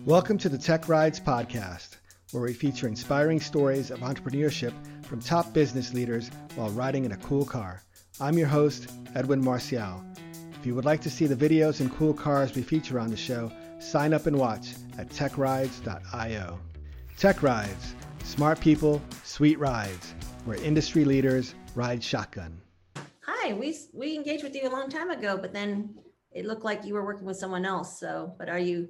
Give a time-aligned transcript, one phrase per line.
[0.00, 1.96] Welcome to the Tech Rides podcast,
[2.32, 4.72] where we feature inspiring stories of entrepreneurship
[5.06, 7.84] from top business leaders while riding in a cool car.
[8.20, 10.04] I'm your host, Edwin Marcial.
[10.58, 13.16] If you would like to see the videos and cool cars we feature on the
[13.16, 16.58] show, sign up and watch at techrides.io.
[17.16, 20.14] Tech Rides, smart people, sweet rides,
[20.44, 22.60] where industry leaders ride shotgun.
[23.24, 25.94] Hi, we we engaged with you a long time ago, but then
[26.32, 27.98] it looked like you were working with someone else.
[28.00, 28.88] So, but are you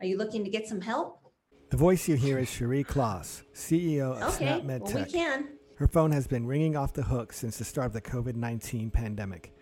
[0.00, 1.18] are you looking to get some help?
[1.68, 4.34] The voice you hear is Cherie Kloss, CEO of SnapMedTech.
[4.34, 5.06] Okay, SnapMed well, Tech.
[5.06, 5.48] we can.
[5.76, 8.90] Her phone has been ringing off the hook since the start of the COVID 19
[8.90, 9.54] pandemic.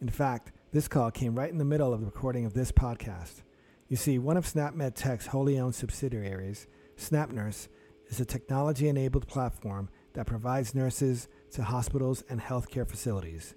[0.00, 3.42] In fact, this call came right in the middle of the recording of this podcast.
[3.88, 6.66] You see, one of SnapMed Tech's wholly owned subsidiaries,
[6.98, 7.68] SnapNurse,
[8.08, 13.54] is a technology enabled platform that provides nurses to hospitals and healthcare facilities.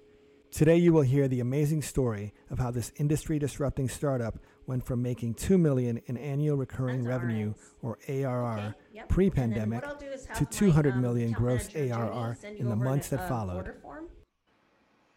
[0.50, 5.00] Today, you will hear the amazing story of how this industry disrupting startup went from
[5.00, 9.08] making 2 million in annual recurring That's revenue or ARR Okay, yep.
[9.08, 12.36] pre-pandemic And then what I'll do is have to my, 200 um, million gross ARR
[12.56, 13.74] in the months that uh, followed.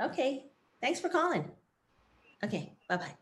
[0.01, 0.45] Okay,
[0.81, 1.49] thanks for calling.
[2.43, 3.15] Okay, bye bye.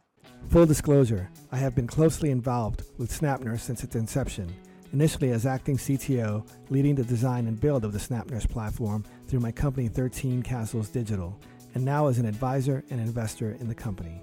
[0.49, 4.53] Full disclosure, I have been closely involved with SnapNurse since its inception,
[4.91, 9.51] initially as acting CTO, leading the design and build of the SnapNurse platform through my
[9.51, 11.39] company 13 Castles Digital,
[11.73, 14.21] and now as an advisor and investor in the company.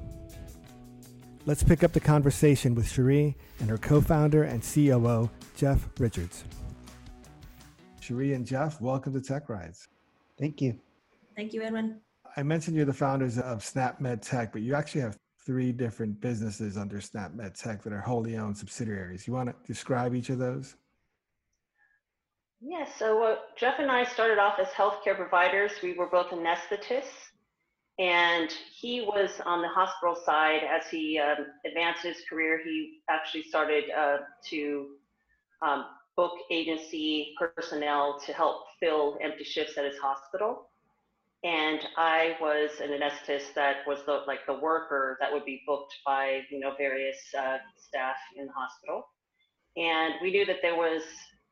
[1.47, 6.45] Let's pick up the conversation with Cherie and her co-founder and COO, Jeff Richards.
[8.01, 9.89] Cherie and Jeff, welcome to Tech Rides.
[10.39, 10.79] Thank you.
[11.37, 12.01] Thank you, Edwin.
[12.37, 16.77] I mentioned you're the founders of SnapMed Tech, but you actually have three different businesses
[16.77, 19.27] under SnapMed Tech that are wholly owned subsidiaries.
[19.27, 20.77] You want to describe each of those?
[22.61, 25.73] Yeah, so uh, Jeff and I started off as healthcare providers.
[25.83, 27.28] We were both anesthetists,
[27.99, 30.61] and he was on the hospital side.
[30.63, 34.19] As he um, advanced his career, he actually started uh,
[34.51, 34.87] to
[35.63, 40.69] um, book agency personnel to help fill empty shifts at his hospital.
[41.45, 45.95] And I was an anesthetist that was the, like the worker that would be booked
[46.05, 49.07] by you know various uh, staff in the hospital.
[49.77, 51.03] And we knew that there was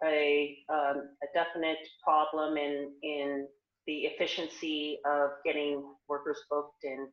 [0.05, 3.47] a, um, a definite problem in, in
[3.87, 7.09] the efficiency of getting workers booked and,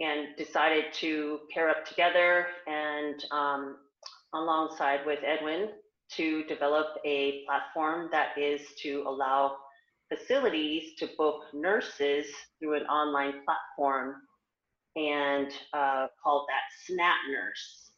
[0.00, 3.76] and decided to pair up together and um,
[4.34, 5.70] alongside with Edwin
[6.16, 9.56] to develop a platform that is to allow
[10.08, 12.26] facilities to book nurses
[12.58, 14.14] through an online platform
[14.96, 17.90] and uh, called that Snap Nurse.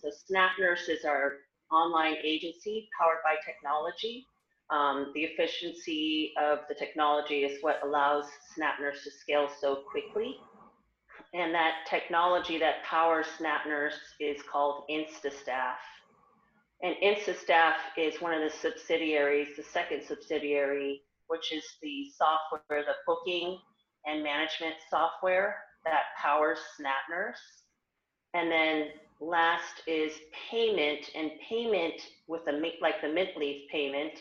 [0.00, 1.34] So Snap Nurse is our
[1.70, 4.26] online agency powered by technology.
[4.72, 8.24] Um, the efficiency of the technology is what allows
[8.58, 10.36] SnapNurse to scale so quickly.
[11.34, 15.76] And that technology that powers SnapNurse is called InstaStaff.
[16.82, 22.94] And InstaStaff is one of the subsidiaries, the second subsidiary, which is the software, the
[23.06, 23.58] booking
[24.06, 27.62] and management software that powers SnapNurse.
[28.32, 28.88] And then
[29.20, 30.12] last is
[30.50, 34.12] PayMint, and PayMint with the like the Mint Leaf PayMint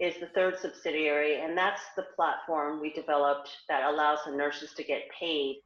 [0.00, 4.82] is the third subsidiary, and that's the platform we developed that allows the nurses to
[4.82, 5.60] get paid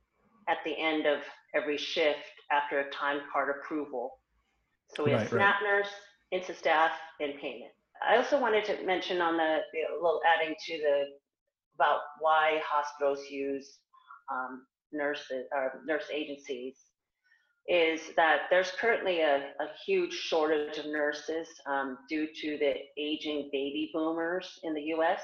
[0.49, 1.21] at the end of
[1.55, 2.19] every shift
[2.51, 4.19] after a time card approval.
[4.95, 5.39] So we have Right, right.
[5.39, 5.89] Snap Nurse,
[6.33, 6.91] InstaStaff,
[7.21, 7.71] and PayMint.
[8.07, 11.05] I also wanted to mention on the, a little adding to the,
[11.77, 13.79] about why hospitals use
[14.33, 16.77] um, nurses, or nurse agencies
[17.69, 23.49] is that there's currently a, a huge shortage of nurses um, due to the aging
[23.53, 25.23] baby boomers in the U.S.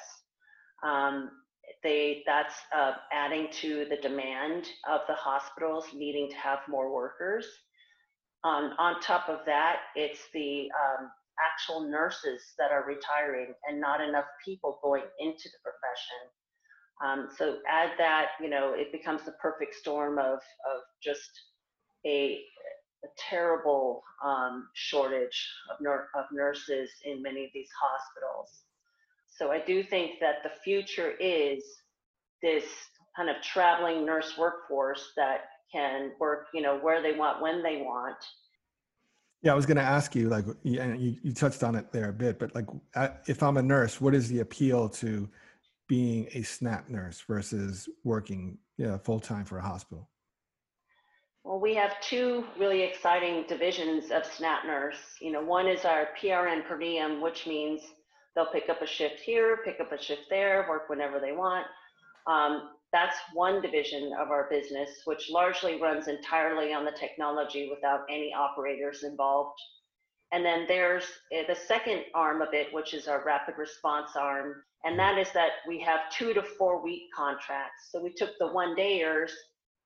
[0.87, 1.31] Um,
[1.83, 7.47] they that's uh, adding to the demand of the hospitals needing to have more workers.
[8.43, 11.11] Um, on top of that, it's the um,
[11.53, 16.31] actual nurses that are retiring and not enough people going into the profession.
[17.05, 21.31] Um, so add that, you know, it becomes the perfect storm of of just
[22.07, 22.41] a,
[23.05, 28.51] a terrible um, shortage of, of nurses in many of these hospitals.
[29.29, 31.65] So I do think that the future is
[32.43, 32.65] this
[33.17, 35.41] kind of traveling nurse workforce that
[35.73, 38.17] can work, you know, where they want, when they want.
[39.43, 42.13] Yeah, I was going to ask you, like, you- you, touched on it there a
[42.13, 42.67] bit, but like,
[43.27, 45.29] if I'm a nurse, what is the appeal to
[45.89, 50.09] being a SNAP nurse versus working you know, full time for a hospital?
[51.45, 54.99] Well, we have two really exciting divisions of Snap Nurse.
[55.21, 57.81] You know, one is our PRN per diem, which means
[58.35, 61.67] they'll pick up a shift here, pick up a shift there, work whenever they want.
[62.27, 68.01] Um, that's one division of our business, which largely runs entirely on the technology without
[68.11, 69.59] any operators involved.
[70.33, 71.05] And then there's
[71.37, 74.63] uh, the second arm of it, which is our rapid response arm.
[74.85, 77.89] And that is that we have two to four week contracts.
[77.91, 79.31] So we took the one dayers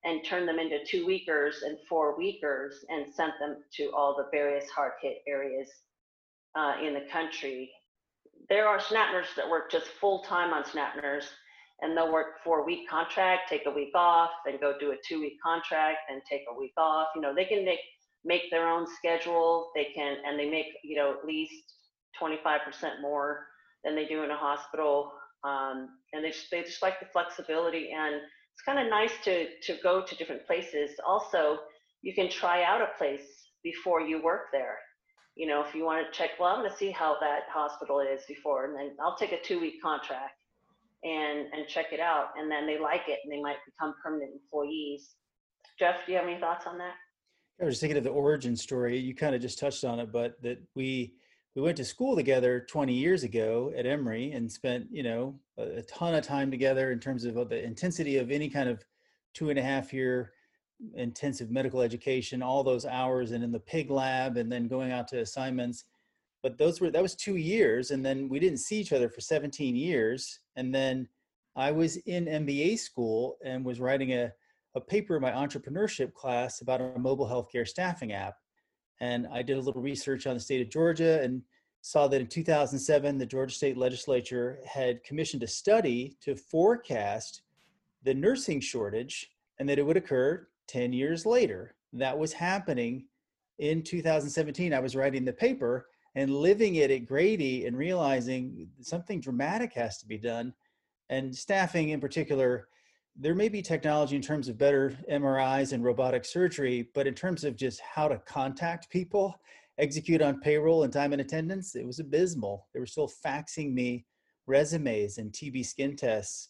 [0.05, 4.27] and turned them into two weekers and four weekers and sent them to all the
[4.31, 5.69] various hard hit areas
[6.55, 7.71] uh, in the country.
[8.49, 10.95] There are SNAP nurses that work just full time on SNAP
[11.81, 15.19] and they'll work four week contract, take a week off, then go do a two
[15.19, 17.07] week contract, and take a week off.
[17.15, 17.79] You know, they can make
[18.23, 19.71] make their own schedule.
[19.75, 21.73] They can, and they make you know at least
[22.21, 23.45] 25% more
[23.83, 25.11] than they do in a hospital.
[25.43, 28.15] Um, and they just, they just like the flexibility, and
[28.55, 30.91] it's kind of nice to to go to different places.
[31.05, 31.59] Also,
[32.01, 33.27] you can try out a place
[33.63, 34.77] before you work there.
[35.35, 37.99] You know, if you want to check, well, I'm going to see how that hospital
[37.99, 40.35] is before, and then I'll take a two week contract
[41.05, 44.31] and and check it out and then they like it and they might become permanent
[44.33, 45.11] employees
[45.77, 46.95] jeff do you have any thoughts on that
[47.61, 50.41] i was thinking of the origin story you kind of just touched on it but
[50.41, 51.13] that we
[51.55, 55.77] we went to school together 20 years ago at emory and spent you know a,
[55.77, 58.83] a ton of time together in terms of uh, the intensity of any kind of
[59.33, 60.33] two and a half year
[60.95, 65.07] intensive medical education all those hours and in the pig lab and then going out
[65.07, 65.85] to assignments.
[66.43, 69.21] But those were that was two years and then we didn't see each other for
[69.21, 70.39] 17 years.
[70.55, 71.07] And then
[71.57, 74.29] i was in mba school and was writing a,
[74.75, 78.35] a paper in my entrepreneurship class about a mobile healthcare staffing app
[79.01, 81.41] and i did a little research on the state of georgia and
[81.81, 87.41] saw that in 2007 the georgia state legislature had commissioned a study to forecast
[88.03, 93.05] the nursing shortage and that it would occur 10 years later that was happening
[93.59, 99.19] in 2017 i was writing the paper and living it at Grady and realizing something
[99.19, 100.53] dramatic has to be done.
[101.09, 102.69] And staffing in particular,
[103.17, 107.43] there may be technology in terms of better MRIs and robotic surgery, but in terms
[107.43, 109.39] of just how to contact people,
[109.77, 112.67] execute on payroll and time and attendance, it was abysmal.
[112.73, 114.05] They were still faxing me
[114.47, 116.49] resumes and TB skin tests,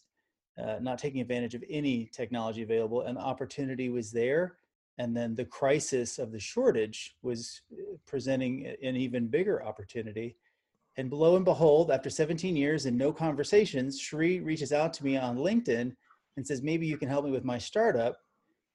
[0.60, 3.02] uh, not taking advantage of any technology available.
[3.02, 4.56] And the opportunity was there
[4.98, 10.36] and then the crisis of the shortage was uh, presenting an even bigger opportunity
[10.96, 15.16] and lo and behold after 17 years and no conversations Cherie reaches out to me
[15.16, 15.94] on linkedin
[16.36, 18.16] and says maybe you can help me with my startup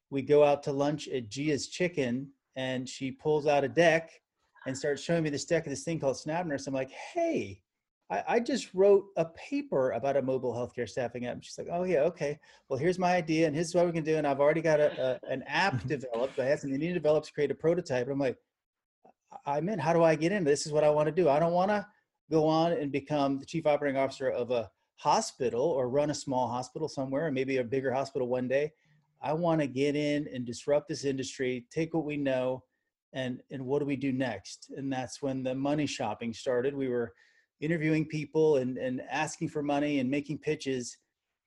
[0.10, 4.12] we go out to lunch at gia's chicken and she pulls out a deck
[4.68, 6.68] and starts showing me this deck of this thing called SnapNurse.
[6.68, 7.62] i'm like hey
[8.12, 11.42] I, I just wrote a paper about a mobile healthcare staffing app.
[11.42, 12.38] She's like, oh yeah, okay.
[12.68, 14.18] Well, here's my idea, and here's what we can do.
[14.18, 16.38] And I've already got a, a an app developed.
[16.38, 18.04] I had something need to develop to create a prototype.
[18.04, 18.38] And I'm like,
[19.46, 19.80] I'm in.
[19.80, 20.44] How do I get in?
[20.44, 21.30] This is what I want to do.
[21.30, 21.88] I don't want to
[22.30, 24.70] go on and become the chief operating officer of a
[25.02, 28.72] hospital or run a small hospital somewhere, or maybe a bigger hospital one day.
[29.20, 32.64] I want to get in and disrupt this industry, take what we know,
[33.14, 34.72] and and what do we do next?
[34.78, 36.76] And that's when the money shopping started.
[36.76, 37.14] We were
[37.62, 40.98] interviewing people and, and asking for money and making pitches.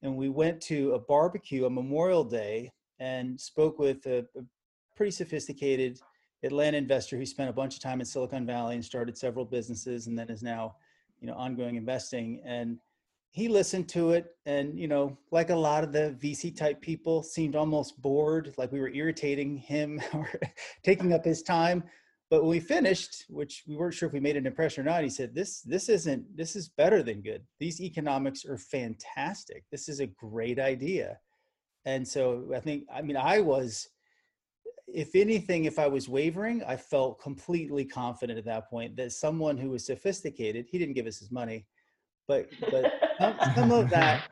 [0.03, 4.43] And we went to a barbecue on Memorial Day and spoke with a, a
[4.97, 6.01] pretty sophisticated
[6.43, 10.09] Atlanta investor who spent a bunch of time in Silicon Valley and started several businesses
[10.09, 10.75] and then is now,
[11.21, 12.43] you know, ongoing investing.
[12.45, 12.79] And
[13.35, 17.21] he listened to it and, you know, like a lot of the VC type people
[17.21, 20.31] seemed almost bored, like we were irritating him or
[20.85, 21.83] taking up his time.
[22.31, 25.03] But when we finished, which we weren't sure if we made an impression or not,
[25.03, 27.43] he said, "This this isn't this is better than good.
[27.59, 29.65] These economics are fantastic.
[29.71, 31.19] This is a great idea."
[31.85, 33.89] And so I think I mean I was
[34.87, 39.59] if anything if I was wavering, I felt completely confident at that point that someone
[39.59, 41.67] who was sophisticated, he didn't give us his money,
[42.29, 42.93] but but
[43.55, 44.29] some, of that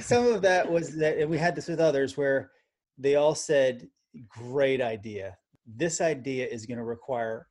[0.00, 2.50] some of that was that we had this with others where
[2.98, 3.88] they all said
[4.28, 5.36] great idea
[5.66, 7.48] this idea is going to require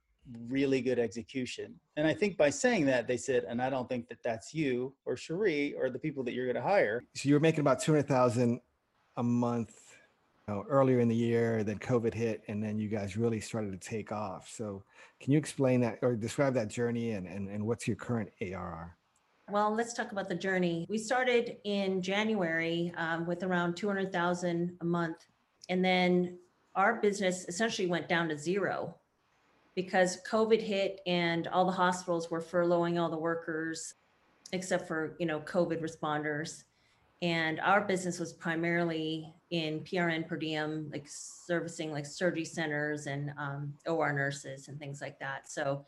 [0.48, 1.76] really good execution.
[1.98, 4.94] And I think by saying that, they said, and I don't think that that's you
[5.06, 7.04] or Cherie or the people that you're going to hire.
[7.16, 8.60] So you were making about 200,000
[9.18, 9.76] a month
[10.48, 13.80] you know, earlier in the year, then COVID hit, and then you guys really started
[13.80, 14.50] to take off.
[14.50, 14.84] So
[15.20, 18.98] can you explain that or describe that journey and, and, and what's your current ARR?
[19.50, 20.86] Well, let's talk about the journey.
[20.90, 25.26] We started in January um, with around 200,000 a month.
[25.70, 26.38] And then
[26.76, 28.96] our business essentially went down to zero
[29.76, 33.96] because COVID hit and all the hospitals were furloughing all the workers
[34.54, 36.64] except for, you know, COVID responders.
[37.22, 43.32] And our business was primarily in PRN per diem, like servicing like surgery centers and
[43.38, 45.50] um, OR nurses and things like that.
[45.50, 45.86] So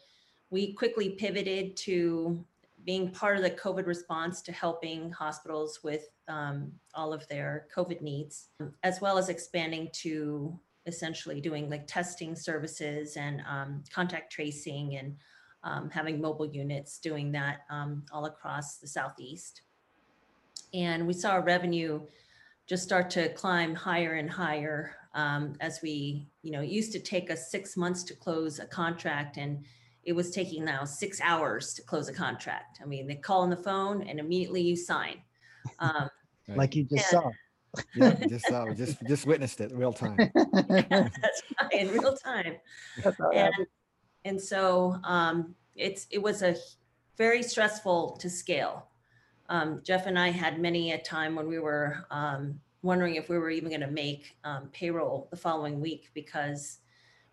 [0.50, 2.46] we quickly pivoted to
[2.86, 8.02] being part of the COVID response to helping hospitals with um, all of their COVID
[8.02, 8.50] needs,
[8.84, 15.16] as well as expanding to essentially doing like testing services and um, contact tracing and
[15.64, 19.62] um, having mobile units doing that um, all across the southeast.
[20.74, 22.02] And we saw our revenue
[22.68, 27.00] just start to climb higher and higher um, as we, you know, it used to
[27.00, 29.66] take us six months to close a contract and
[30.06, 32.80] it was taking now six hours to close a contract.
[32.82, 35.22] I mean, they call on the phone and immediately you sign.
[35.80, 36.10] Um,
[36.48, 36.58] Right.
[36.60, 37.22] like you just Yeah.
[37.22, 37.32] saw.
[37.94, 40.32] Yeah, just saw, just just witnessed it real time.
[40.90, 42.56] that's right, in real time.
[43.34, 43.54] And,
[44.24, 46.56] and so um, it's, it was a
[47.18, 48.88] very stressful to scale.
[49.50, 53.38] Um, Jeff and I had many a time when we were um, wondering if we
[53.38, 56.80] were even going to make um, payroll the following week because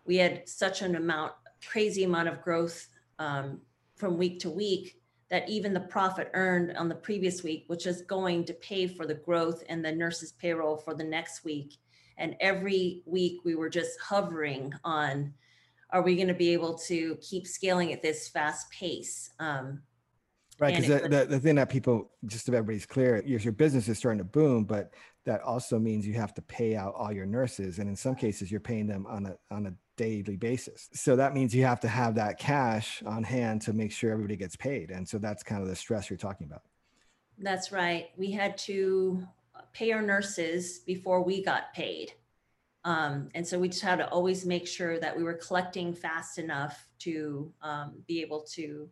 [0.05, 1.33] we had such an amount,
[1.69, 2.87] crazy amount of growth
[3.19, 3.61] um,
[3.95, 8.01] from week to week that even the profit earned on the previous week, which is
[8.03, 11.77] going to pay for the growth and the nurses payroll for the next week.
[12.17, 15.33] And every week we were just hovering on,
[15.89, 19.31] are we going to be able to keep scaling at this fast pace?
[19.39, 19.81] Um,
[20.59, 23.87] Right, because the, the, the thing that people, just so everybody's clear, is your business
[23.87, 24.93] is starting to boom, but
[25.25, 27.79] that also means you have to pay out all your nurses.
[27.79, 30.89] And in some cases, you're paying them on a, on a daily basis.
[30.93, 34.35] So that means you have to have that cash on hand to make sure everybody
[34.35, 34.91] gets paid.
[34.91, 36.63] And so that's kind of the stress you're talking about.
[37.37, 38.09] That's right.
[38.17, 39.27] We had to
[39.73, 42.13] pay our nurses before we got paid.
[42.85, 46.37] Um, and so we just had to always make sure that we were collecting fast
[46.37, 48.89] enough to um, be able to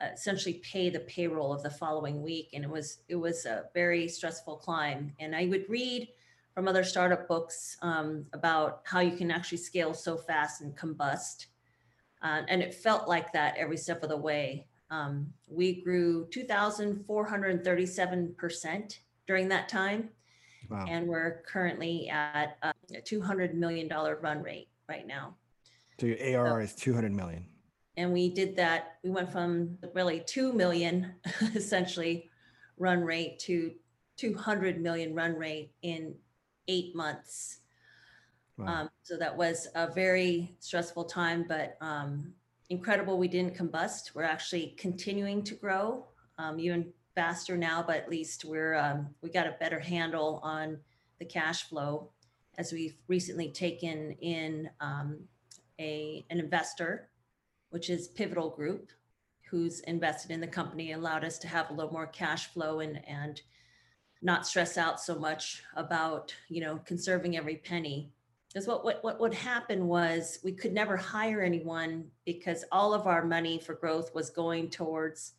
[0.00, 2.50] uh, essentially pay the payroll of the following week.
[2.52, 5.12] And it was it was a very stressful climb.
[5.20, 6.08] And I would read
[6.54, 11.46] from other startup books um, about how you can actually scale so fast and combust.
[12.22, 14.68] Uh, and it felt like that every step of the way.
[14.90, 20.10] Um, we grew 2,437% during that time.
[20.70, 20.86] Wow.
[20.88, 25.34] And we're currently at a $200 million run rate right now.
[26.00, 27.44] So your ARR is 200 million.
[27.96, 31.14] And we did that, we went from really 2 million
[31.54, 32.28] essentially
[32.78, 33.72] run rate to
[34.16, 36.14] 200 million run rate in
[36.68, 37.60] eight months.
[38.56, 38.66] Wow.
[38.66, 42.32] Um, so that was a very stressful time, but um,
[42.70, 43.18] incredible.
[43.18, 44.14] We didn't combust.
[44.14, 46.06] We're actually continuing to grow
[46.38, 50.78] um, even faster now, but at least we're um, we got a better handle on
[51.18, 52.10] the cash flow
[52.58, 55.18] as we've recently taken in um,
[55.80, 57.08] a an investor,
[57.70, 58.90] which is Pivotal Group,
[59.50, 63.00] who's invested in the company, allowed us to have a little more cash flow and
[63.06, 63.42] and
[64.24, 68.10] not stress out so much about you know conserving every penny.
[68.48, 73.06] Because what, what what would happen was we could never hire anyone because all of
[73.06, 75.34] our money for growth was going towards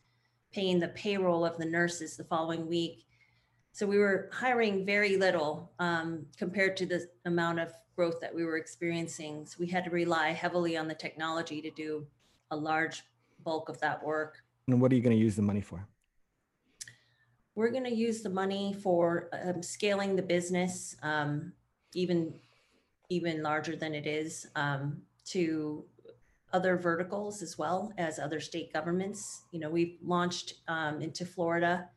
[0.54, 3.06] paying the payroll of the nurses the following week.
[3.74, 8.46] So we were hiring very little um, compared to the amount of growth that we
[8.46, 9.46] were experiencing.
[9.46, 12.06] So we had to rely heavily on the technology to do
[12.52, 13.04] a large
[13.44, 14.44] bulk of that work.
[14.68, 15.86] And what are you going to use the money for?
[17.56, 21.54] We're going to use the money for um, scaling the business um,
[21.94, 22.34] even
[23.10, 25.86] even larger than it is um, to
[26.54, 29.44] other verticals as well as other state governments.
[29.52, 31.88] You know we've launched um, into florida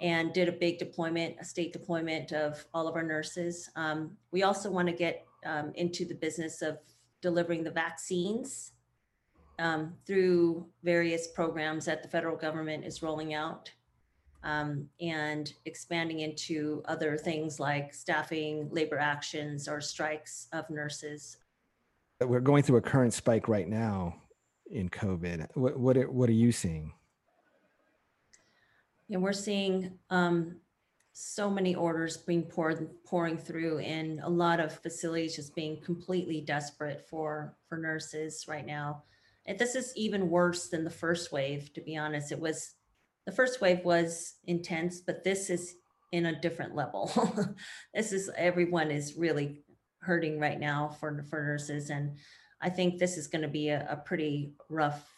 [0.00, 3.70] and did a big deployment a state deployment of all of our nurses.
[3.76, 6.78] Um, we also want to get um, into the business of
[7.20, 8.72] delivering the vaccines
[10.04, 13.70] through various programs that the federal government is rolling out
[14.44, 21.38] um, and expanding into other things like staffing, labor actions, or strikes of nurses.
[22.20, 24.16] We're going through a current spike right now
[24.70, 25.48] in COVID.
[25.54, 26.92] What what are, what are you seeing?
[29.10, 30.56] And we're seeing um,
[31.12, 36.40] so many orders being poured pouring through, and a lot of facilities just being completely
[36.40, 39.02] desperate for for nurses right now.
[39.46, 41.72] And this is even worse than the first wave.
[41.74, 42.74] To be honest, it was
[43.26, 45.76] the first wave was intense, but this is
[46.10, 47.10] in a different level.
[47.94, 49.62] this is everyone is really
[50.00, 52.18] hurting right now for for nurses, and
[52.60, 55.08] I think this is going to be a, a pretty rough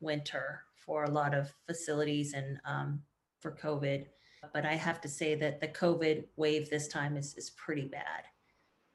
[0.00, 3.00] winter for a lot of facilities and um,
[3.40, 4.06] for COVID.
[4.52, 8.24] But I have to say that the COVID wave this time is is pretty bad.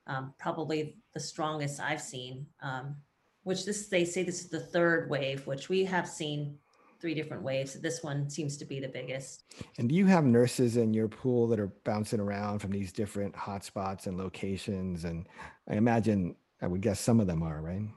[0.08, 2.46] Um, probably the strongest I've seen.
[2.62, 2.96] Um,
[3.44, 6.58] which this they say this is the third wave, which we have seen
[7.00, 7.74] three different waves.
[7.74, 9.44] This one seems to be the biggest.
[9.78, 13.34] And do you have nurses in your pool that are bouncing around from these different
[13.34, 15.06] hotspots and locations?
[15.06, 15.28] And
[15.70, 17.88] I imagine, I would guess some of them are, right?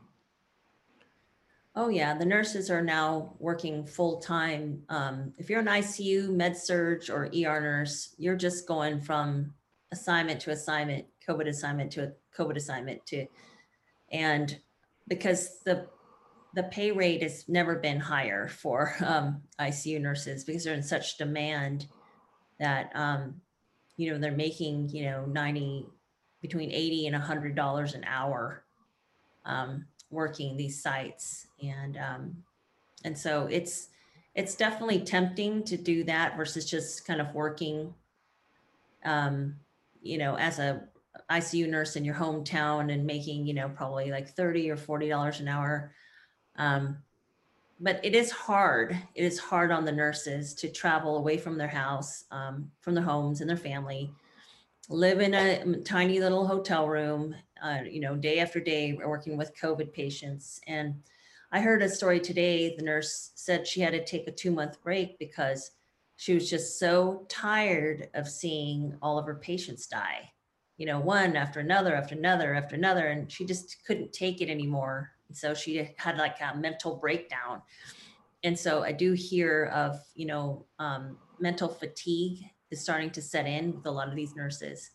[1.75, 4.83] Oh yeah, the nurses are now working full time.
[4.91, 9.55] Um, if you're an ICU, med surg, or ER nurse, you're just going from
[9.91, 13.27] assignment to assignment, COVID assignment to a COVID assignment to,
[14.11, 14.59] and
[15.09, 15.87] because the
[16.55, 21.19] the pay rate has never been higher for um, ICU nurses because they're in such
[21.19, 21.87] demand
[22.59, 23.41] that um,
[23.97, 25.87] you know they're making you know 90
[26.41, 28.65] between 80 and 100 dollars an hour
[29.45, 31.47] um, working these sites.
[31.63, 32.45] And um,
[33.05, 33.89] and so it's
[34.35, 37.95] it's definitely tempting to do that versus just kind of working
[39.05, 39.57] um,
[40.03, 40.83] you know as a
[41.31, 45.41] ICU nurse in your hometown and making you know probably like 30 or 40 dollars
[45.41, 45.93] an hour
[46.57, 46.99] um,
[47.81, 48.97] but it is hard.
[49.15, 53.05] It is hard on the nurses to travel away from their house um, from their
[53.05, 54.13] homes and their family.
[54.89, 59.57] Live in a tiny little hotel room uh, you know day after day working with
[59.57, 60.61] covid patients.
[60.67, 60.95] And
[61.53, 64.83] i heard a story today the nurse said she had to take a two month
[64.83, 65.73] break because
[66.17, 70.31] she was just so tired of seeing all of her patients die.
[70.77, 74.51] You know one after another after another after another and she just couldn't take it
[74.51, 77.63] anymore so she had like a mental breakdown
[78.45, 83.47] and so i do hear of you know um, mental fatigue is starting to set
[83.47, 84.93] in with a lot of these nurses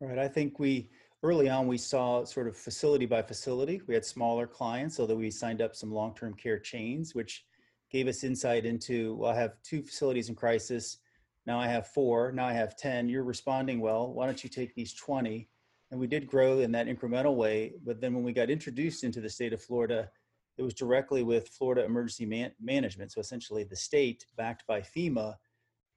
[0.00, 0.18] Right.
[0.18, 0.90] I think we
[1.24, 3.82] early on we saw sort of facility by facility.
[3.86, 7.44] We had smaller clients, although we signed up some long-term care chains, which
[7.90, 10.98] gave us insight into well, I have two facilities in crisis.
[11.46, 12.30] Now I have four.
[12.30, 13.08] Now I have 10.
[13.08, 14.12] You're responding well.
[14.12, 15.48] Why don't you take these 20?
[15.90, 17.72] And we did grow in that incremental way.
[17.84, 20.10] But then when we got introduced into the state of Florida,
[20.56, 23.12] it was directly with Florida Emergency Man- Management.
[23.12, 25.36] So essentially the state backed by FEMA.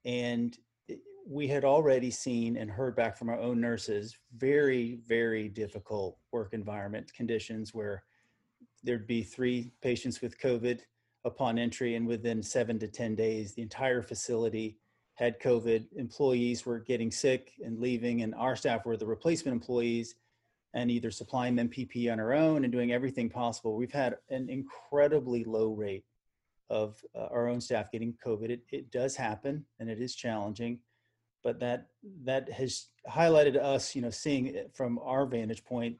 [0.04, 0.56] And
[1.26, 6.52] we had already seen and heard back from our own nurses very, very difficult work
[6.52, 8.02] environment conditions where
[8.82, 10.80] there'd be three patients with COVID
[11.24, 14.78] upon entry, and within seven to 10 days, the entire facility
[15.14, 15.86] had COVID.
[15.96, 20.14] Employees were getting sick and leaving, and our staff were the replacement employees
[20.74, 23.76] and either supplying them PPE on our own and doing everything possible.
[23.76, 26.04] We've had an incredibly low rate
[26.70, 28.48] of uh, our own staff getting COVID.
[28.48, 30.78] It, it does happen and it is challenging
[31.42, 31.88] but that
[32.24, 35.98] that has highlighted to us, you know, seeing from our vantage point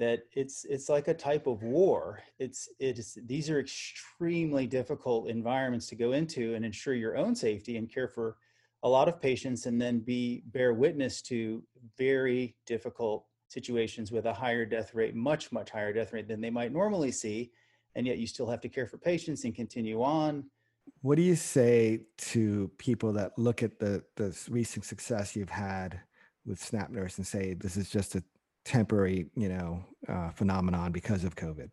[0.00, 2.22] that it's it's like a type of war.
[2.38, 7.76] It's it's these are extremely difficult environments to go into and ensure your own safety
[7.76, 8.36] and care for
[8.82, 11.62] a lot of patients and then be bear witness to
[11.98, 16.50] very difficult situations with a higher death rate, much, much higher death rate than they
[16.50, 17.50] might normally see.
[17.94, 20.44] And yet you still have to care for patients and continue on
[21.02, 26.00] what do you say to people that look at the the recent success you've had
[26.46, 28.24] with Snap Nurse and say this is just a
[28.70, 31.70] temporary, you know, uh, phenomenon because of COVID?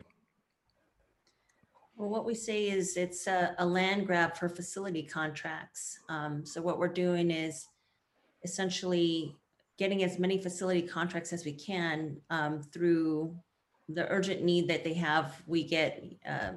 [1.96, 6.00] Well, what we say is it's a, a land grab for facility contracts.
[6.10, 7.68] Um, so what we're doing is
[8.44, 9.36] essentially
[9.78, 13.36] getting as many facility contracts as we can um, through
[13.90, 15.42] the urgent need that they have.
[15.46, 16.54] We get uh,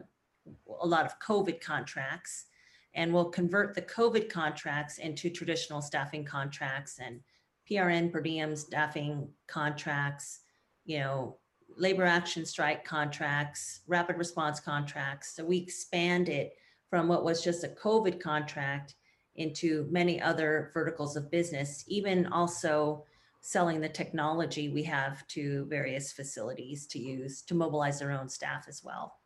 [0.81, 2.47] a lot of COVID contracts
[2.95, 7.21] and we'll convert the COVID contracts into traditional staffing contracts and
[7.71, 10.41] PRN per diem staffing contracts,
[10.85, 11.37] you know,
[11.77, 15.35] labor action strike contracts, rapid response contracts.
[15.37, 16.55] So we expand it
[16.89, 18.97] from what was just a COVID contract
[19.37, 23.05] into many other verticals of business, even also
[23.41, 28.67] selling the technology we have to various facilities to use to mobilize their own staff
[28.69, 29.20] as well.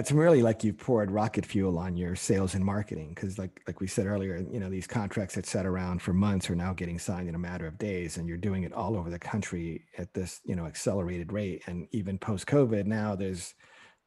[0.00, 3.80] It's really like you've poured rocket fuel on your sales and marketing because, like like
[3.80, 6.98] we said earlier, you know these contracts that sat around for months are now getting
[6.98, 10.14] signed in a matter of days, and you're doing it all over the country at
[10.14, 11.64] this you know accelerated rate.
[11.66, 13.54] And even post COVID, now there's,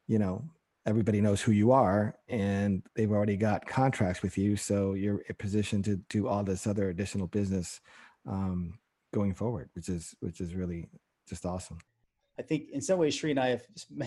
[0.08, 0.44] you know,
[0.84, 5.84] everybody knows who you are, and they've already got contracts with you, so you're positioned
[5.84, 7.80] to do all this other additional business
[8.28, 8.80] um,
[9.12, 10.88] going forward, which is which is really
[11.28, 11.78] just awesome.
[12.36, 13.64] I think in some ways, Cherie and I have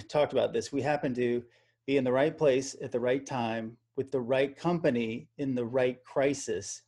[0.09, 0.73] talked about this.
[0.73, 1.43] We happen to
[1.87, 5.65] be in the right place at the right time with the right company in the
[5.65, 6.83] right crisis.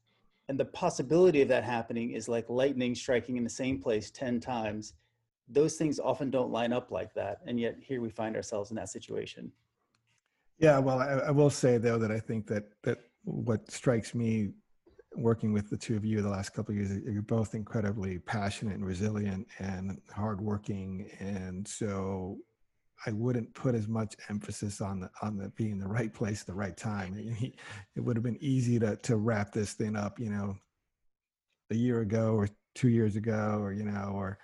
[0.49, 4.41] And the possibility of that happening is like lightning striking in the same place 10
[4.41, 4.93] times.
[5.47, 7.39] Those things often don't line up like that.
[7.47, 9.51] And yet here we find ourselves in that situation.
[10.59, 14.49] Yeah, well, I, I will say though that I think that that what strikes me
[15.15, 18.75] working with the two of you the last couple of years you're both incredibly passionate
[18.75, 22.37] and resilient and hardworking and so
[23.05, 26.53] I wouldn't put as much emphasis on the on the being the right place, the
[26.53, 27.15] right time.
[27.17, 27.55] It,
[27.95, 30.55] it would have been easy to to wrap this thing up, you know,
[31.71, 34.37] a year ago or two years ago, or you know, or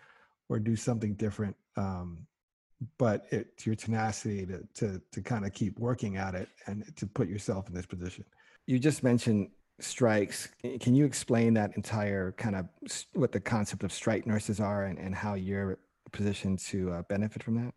[0.50, 1.56] or do something different.
[1.76, 2.26] Um,
[2.98, 7.08] but it's your tenacity to to to kind of keep working at it and to
[7.08, 8.26] put yourself in this position.
[8.68, 10.50] You just mentioned strikes.
[10.80, 12.68] Can you explain that entire kind of
[13.13, 15.78] what the concept of strike nurses are and, and how you're
[16.12, 17.74] positioned to uh, benefit from that?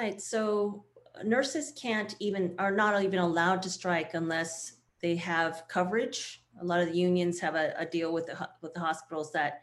[0.00, 0.18] Right.
[0.18, 0.86] So
[1.22, 6.42] nurses can't even, are not even allowed to strike unless they have coverage.
[6.58, 9.60] A lot of the unions have a, a deal with the, with the hospitals that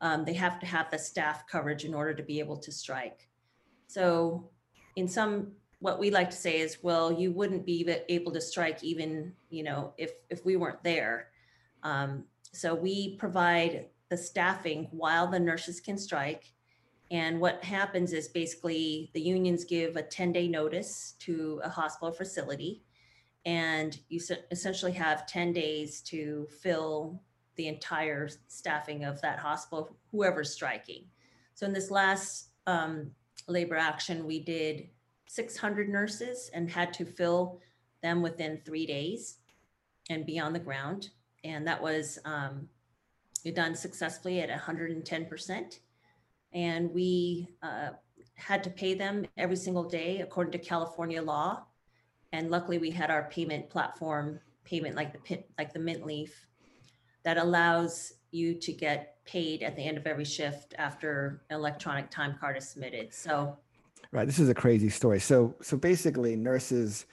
[0.00, 3.28] um, they have to have the staff coverage in order to be able to strike.
[3.86, 4.48] So
[4.96, 8.40] in some, what we like to say is, well, you wouldn't be able- able to
[8.40, 11.28] strike even, you know, if, if we weren't there.
[11.82, 16.54] Um, so we provide the staffing while the nurses can strike.
[17.10, 22.12] And what happens is basically the unions give a 10 day notice to a hospital
[22.12, 22.82] facility.
[23.44, 27.22] And you essentially have 10 days to fill
[27.54, 31.04] the entire staffing of that hospital, whoever's striking.
[31.54, 33.12] So in this last um,
[33.46, 34.88] labor action, we did
[35.28, 37.60] 600 nurses and had to fill
[38.02, 39.38] them within three days
[40.10, 41.10] and be on the ground.
[41.44, 42.68] And that was um,
[43.54, 45.78] done successfully at 110%.
[46.56, 47.90] And we uh,
[48.34, 51.62] had to pay them every single day according to California law.
[52.32, 56.48] And luckily, we had our payment platform PayMint like the like the Mint Leaf
[57.22, 62.10] that allows you to get paid at the end of every shift after an electronic
[62.10, 63.12] time card is submitted.
[63.12, 63.56] So
[64.12, 64.24] Right.
[64.24, 65.20] This is a crazy story.
[65.20, 67.06] So, so basically, nurses,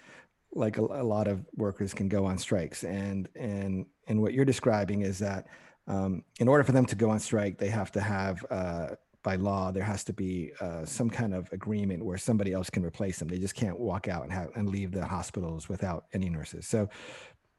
[0.53, 4.45] like a, a lot of workers, can go on strikes, and and and what you're
[4.45, 5.47] describing is that
[5.87, 8.87] um, in order for them to go on strike, they have to have uh,
[9.23, 12.85] by law there has to be uh, some kind of agreement where somebody else can
[12.85, 13.27] replace them.
[13.29, 16.67] They just can't walk out and have and leave the hospitals without any nurses.
[16.67, 16.89] So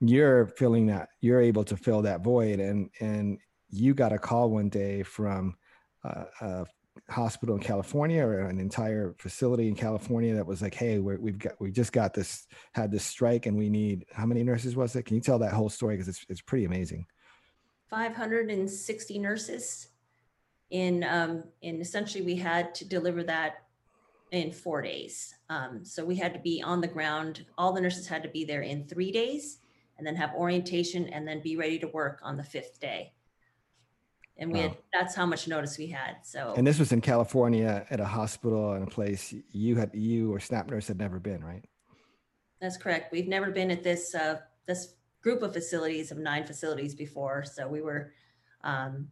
[0.01, 3.39] you're filling that you're able to fill that void, and and
[3.71, 5.57] you got a call one day from
[6.05, 6.67] uh, a
[7.09, 11.39] hospital in California or an entire facility in California that was like, hey, we're, we've
[11.39, 14.95] got we just got this had this strike and we need how many nurses was
[14.97, 15.05] it?
[15.05, 17.07] Can you tell that whole story because it's it's pretty amazing.
[17.91, 19.89] 560 nurses
[20.71, 23.65] in um, and essentially we had to deliver that
[24.31, 28.07] in four days um, so we had to be on the ground all the nurses
[28.07, 29.59] had to be there in three days
[29.99, 33.13] and then have orientation and then be ready to work on the fifth day
[34.37, 37.87] and we had that's how much notice we had so And this was in California
[37.89, 41.45] at a hospital in a place you had you or Snap Nurse had never been,
[41.45, 41.65] right?
[42.61, 43.13] That's correct.
[43.13, 47.45] We've never been at this, uh, this group of facilities of nine facilities before.
[47.45, 48.13] So we were,
[48.63, 49.09] um,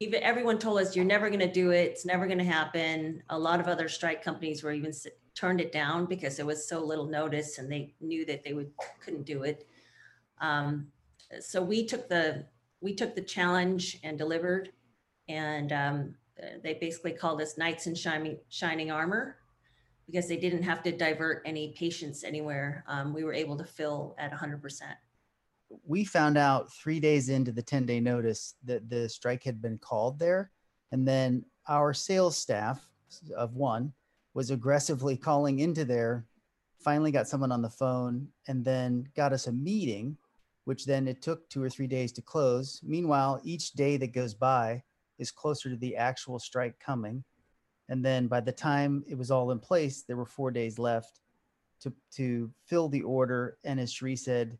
[0.00, 1.90] even, everyone told us, you're never going to do it.
[1.90, 3.22] It's never going to happen.
[3.30, 4.92] A lot of other strike companies were even
[5.34, 8.70] turned it down because there was so little notice and they knew that they would,
[9.00, 9.66] couldn't do it.
[10.40, 10.88] Um,
[11.40, 12.46] so we took the,
[12.80, 14.70] we took the challenge and delivered.
[15.28, 16.14] And, um,
[16.62, 19.36] they basically called us knights in shining, shining armor
[20.06, 22.84] because they didn't have to divert any patients anywhere.
[22.86, 24.82] Um, we were able to fill at 100%.
[25.84, 29.78] We found out three days into the 10 day notice that the strike had been
[29.78, 30.50] called there.
[30.92, 32.86] And then our sales staff
[33.36, 33.92] of one
[34.34, 36.26] was aggressively calling into there,
[36.78, 40.16] finally got someone on the phone, and then got us a meeting,
[40.64, 42.80] which then it took two or three days to close.
[42.82, 44.82] Meanwhile, each day that goes by
[45.18, 47.24] is closer to the actual strike coming.
[47.88, 51.20] And then by the time it was all in place, there were four days left
[51.80, 53.58] to, to fill the order.
[53.64, 54.58] And as Cherie said,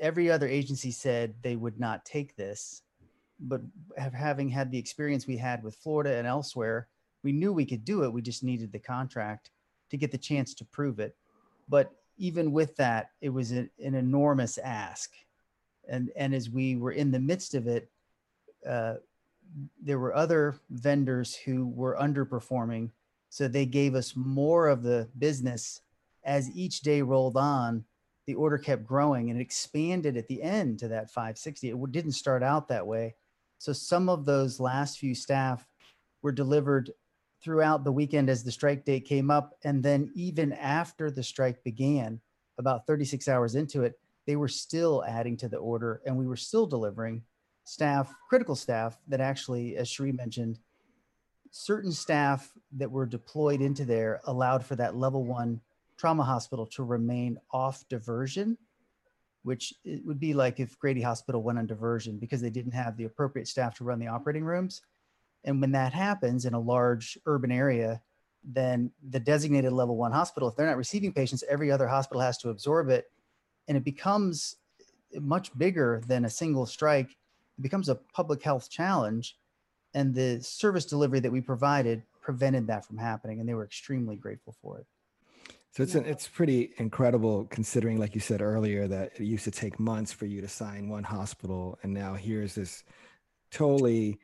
[0.00, 2.82] every other agency said they would not take this
[3.38, 3.60] but
[3.98, 6.88] have, having had the experience we had with florida and elsewhere
[7.26, 8.12] we knew we could do it.
[8.12, 9.50] We just needed the contract
[9.90, 11.16] to get the chance to prove it.
[11.68, 15.10] But even with that it was a, an enormous ask.
[15.88, 17.90] And and as we were in the midst of it
[18.64, 18.94] uh,
[19.82, 22.90] there were other vendors who were underperforming.
[23.28, 25.80] So they gave us more of the business
[26.24, 27.84] as each day rolled on
[28.26, 31.70] the order kept growing and it expanded at the end to that 560.
[31.70, 33.14] It didn't start out that way.
[33.58, 35.66] So some of those last few staff
[36.22, 36.90] were delivered
[37.42, 39.54] throughout the weekend as the strike date came up.
[39.64, 42.20] And then even after the strike began,
[42.58, 46.36] about 36 hours into it, they were still adding to the order and we were
[46.36, 47.22] still delivering
[47.64, 50.58] staff, critical staff that actually, as Cherie mentioned,
[51.50, 55.60] certain staff that were deployed into there allowed for that level one
[55.96, 58.58] trauma hospital to remain off diversion,
[59.42, 62.96] which it would be like if Grady Hospital went on diversion because they didn't have
[62.96, 64.82] the appropriate staff to run the operating rooms.
[65.44, 68.02] And when that happens in a large urban area,
[68.44, 72.38] then the designated level one hospital, if they're not receiving patients, every other hospital has
[72.38, 73.10] to absorb it.
[73.68, 74.56] And it becomes
[75.14, 77.10] much bigger than a single strike.
[77.10, 79.36] It becomes a public health challenge.
[79.94, 83.40] And the service delivery that we provided prevented that from happening.
[83.40, 84.86] And they were extremely grateful for it.
[85.76, 89.50] So it's an, it's pretty incredible considering, like you said earlier, that it used to
[89.50, 92.82] take months for you to sign one hospital, and now here's this
[93.50, 94.18] totally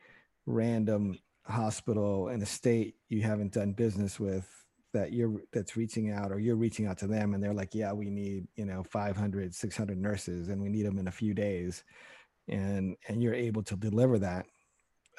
[0.47, 4.47] random hospital in a state you haven't done business with
[4.93, 7.91] that you're that's reaching out or you're reaching out to them and they're like yeah
[7.91, 11.83] we need you know 500 600 nurses and we need them in a few days.
[12.47, 14.47] And and you're able to deliver that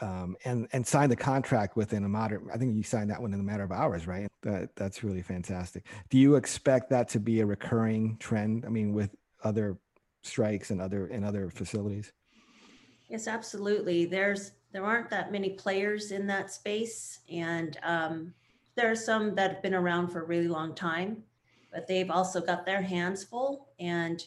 [0.01, 3.33] um, and and sign the contract within a modern i think you signed that one
[3.33, 7.21] in a matter of hours right that that's really fantastic do you expect that to
[7.21, 9.79] be a recurring trend i mean with other
[10.23, 12.13] strikes and other and other facilities
[13.09, 14.07] Yes, absolutely.
[14.07, 17.21] There's, there aren't that many players in that space.
[17.31, 18.35] And um,
[18.75, 21.23] there are some that have been around for a really long time,
[21.73, 23.69] but they've also got their hands full.
[23.79, 24.25] And,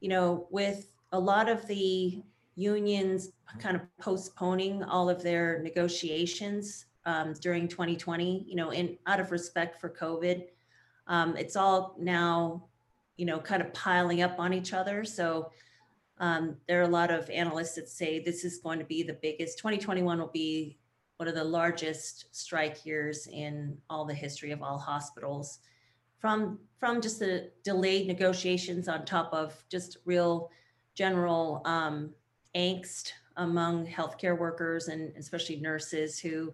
[0.00, 2.22] you know, with a lot of the
[2.54, 9.20] unions kind of postponing all of their negotiations um, during 2020, you know, in out
[9.20, 10.44] of respect for COVID,
[11.06, 12.64] um, it's all now,
[13.16, 15.04] you know, kind of piling up on each other.
[15.04, 15.50] So
[16.18, 19.18] um, there are a lot of analysts that say this is going to be the
[19.20, 20.78] biggest, 2021 will be
[21.16, 25.58] one of the largest strike years in all the history of all hospitals.
[26.18, 30.50] From, from just the delayed negotiations on top of just real
[30.94, 32.10] general um,
[32.54, 36.52] angst among healthcare workers and especially nurses who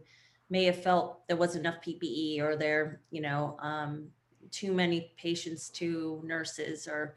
[0.51, 4.09] may have felt there wasn't enough PPE or there, you know, um,
[4.51, 7.15] too many patients to nurses or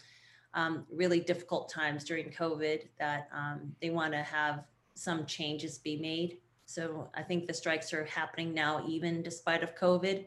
[0.54, 4.66] um, really difficult times during COVID that um, they want to have
[4.96, 6.40] some changes be made.
[6.66, 10.26] So I think the strikes are happening now, even despite of COVID,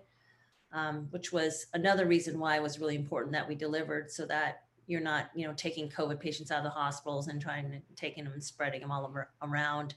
[0.73, 4.64] um, which was another reason why it was really important that we delivered so that
[4.87, 8.25] you're not, you know, taking COVID patients out of the hospitals and trying to taking
[8.25, 9.95] them and spreading them all over, around.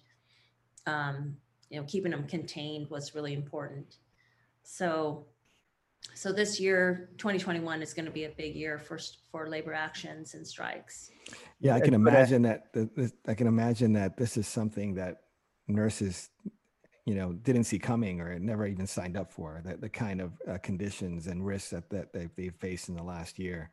[0.85, 1.37] Um,
[1.69, 3.97] you know, keeping them contained was really important.
[4.63, 5.25] So
[6.13, 8.99] so this year, 2021 is going to be a big year for,
[9.31, 11.11] for labor actions and strikes.
[11.59, 12.73] Yeah, I can imagine that.
[12.73, 15.21] th- this- I can imagine that this is something that
[15.67, 16.29] nurses,
[17.05, 19.61] you know, didn't see coming or never even signed up for.
[19.63, 23.03] The, the kind of uh, conditions and risks that that they've, they've faced in the
[23.03, 23.69] last year,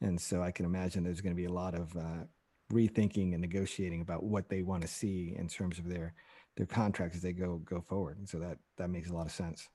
[0.00, 2.24] and so I can imagine there's going to be a lot of uh,
[2.72, 6.14] rethinking and negotiating about what they want to see in terms of their
[6.56, 8.18] their contracts as they go go forward.
[8.18, 9.68] And so that that makes a lot of sense.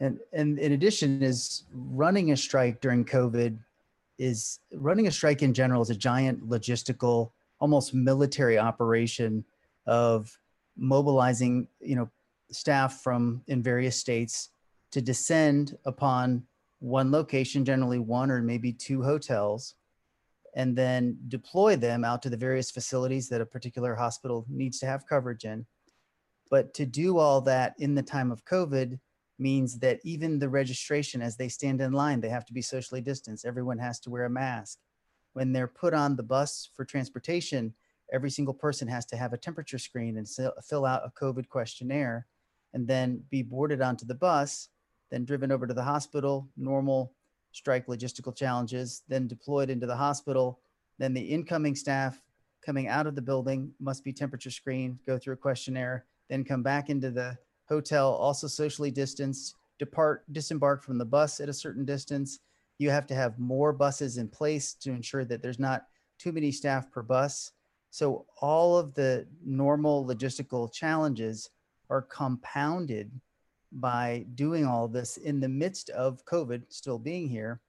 [0.00, 3.58] And and in addition, is running a strike during COVID
[4.18, 9.44] is running a strike in general is a giant logistical, almost military operation
[9.86, 10.38] of
[10.76, 12.10] mobilizing, you know,
[12.50, 14.50] staff from in various states
[14.92, 16.42] to descend upon
[16.78, 19.74] one location, generally one or maybe two hotels,
[20.54, 24.86] and then deploy them out to the various facilities that a particular hospital needs to
[24.86, 25.66] have coverage in.
[26.50, 28.98] But to do all that in the time of COVID
[29.38, 33.02] means that even the registration as they stand in line they have to be socially
[33.02, 33.44] distanced.
[33.44, 34.78] Everyone has to wear a mask.
[35.34, 37.74] When they're put on the bus for transportation
[38.12, 42.26] every single person has to have a temperature screen and fill- out a covid questionnaire
[42.72, 44.68] and then be boarded onto the bus
[45.10, 47.12] then driven over to the hospital normal
[47.52, 50.60] strike logistical challenges then deployed into the hospital
[50.98, 52.20] then the incoming staff
[52.64, 56.62] coming out of the building must be temperature screened go through a questionnaire then come
[56.62, 57.36] back into the
[57.68, 62.40] hotel also socially distanced depart disembark from the bus at a certain distance.
[62.78, 65.86] You have to have more buses in place to ensure that there's not
[66.18, 67.52] too many staff per bus.
[67.90, 71.50] So all of the normal logistical challenges
[71.88, 73.10] are compounded
[73.72, 77.60] by doing all this in the midst of covid still being here.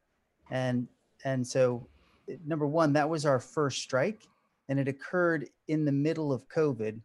[0.51, 0.87] And
[1.25, 1.87] and so
[2.45, 4.27] number one that was our first strike
[4.69, 6.99] and it occurred in the middle of covid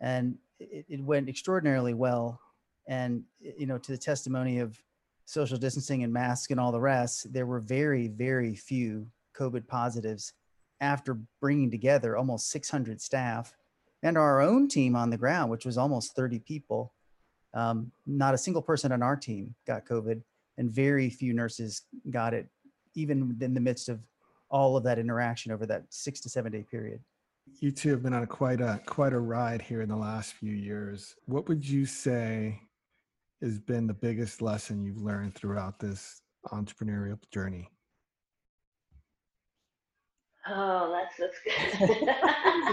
[0.00, 2.40] and it, it went extraordinarily well.
[2.86, 4.78] And you know to the testimony of
[5.24, 10.32] social distancing and masks and all the rest there were very very few covid positives
[10.80, 13.54] after bringing together almost 600 staff
[14.02, 16.93] and our own team on the ground which was almost 30 people
[17.54, 20.20] um, not a single person on our team got covid
[20.58, 22.48] and very few nurses got it
[22.94, 24.00] even in the midst of
[24.50, 27.00] all of that interaction over that six to seven day period
[27.60, 30.32] You two have been on a quite a quite a ride here in the last
[30.34, 31.14] few years.
[31.26, 32.60] What would you say
[33.42, 37.68] has been the biggest lesson you've learned throughout this entrepreneurial journey?
[40.46, 41.38] Oh, that's that's
[41.78, 42.08] good.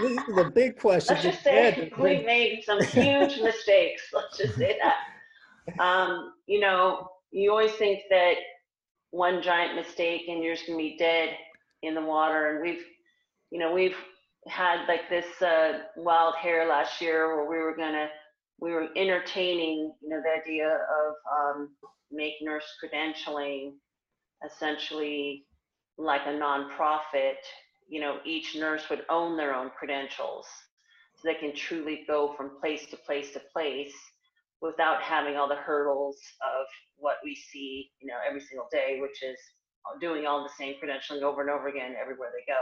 [0.02, 1.14] This is a big question.
[1.14, 4.02] Let's just say we made some huge mistakes.
[4.12, 5.82] Let's just say that.
[5.82, 8.34] Um, you know, you always think that
[9.10, 11.30] one giant mistake and you're just gonna be dead
[11.82, 12.50] in the water.
[12.50, 12.84] And we've,
[13.50, 13.96] you know, we've
[14.48, 18.08] had like this uh, wild hair last year where we were gonna,
[18.60, 21.14] we were entertaining, you know, the idea of
[21.56, 21.70] um,
[22.10, 23.72] make nurse credentialing
[24.44, 25.44] essentially
[25.98, 27.36] like a nonprofit.
[27.88, 30.46] You know, each nurse would own their own credentials
[31.16, 33.94] so they can truly go from place to place to place
[34.60, 36.66] without having all the hurdles of
[36.96, 39.38] what we see, you know, every single day, which is
[40.00, 42.60] doing all the same credentialing over and over again everywhere they go.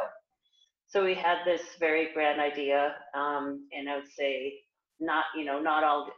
[0.88, 4.54] So we had this very grand idea, um, and I would say
[4.98, 6.10] not, you know, not all.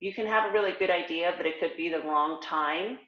[0.00, 2.98] You can have a really good idea, but it could be the wrong time